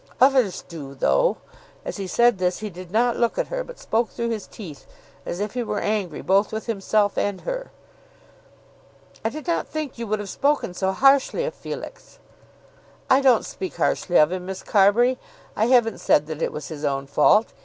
[0.19, 1.37] "Others do though."
[1.85, 4.87] As he said this he did not look at her, but spoke through his teeth,
[5.27, 7.69] as if he were angry both with himself and her.
[9.23, 12.17] "I did not think you would have spoken so harshly of Felix."
[13.11, 15.19] "I don't speak harshly of him, Miss Carbury.
[15.55, 17.53] I haven't said that it was his own fault.